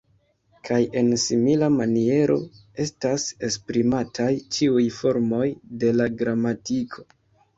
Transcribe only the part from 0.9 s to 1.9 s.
en simila